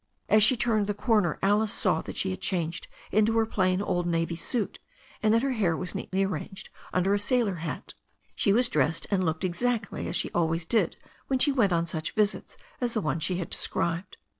[0.29, 4.07] As she turned the corner Alice saw that she had changed into her plain old
[4.07, 4.79] navy suit,
[5.21, 7.37] and that her hair was neatly arranged uudet z.
[7.39, 7.93] sa\\oT \ssX.
[8.33, 9.43] She was dressed and THE STORY OF A NEW ZEALAND RIVER 363 looked
[9.95, 13.35] exactly as she always did when she went on such visits as the one she
[13.37, 14.17] had described.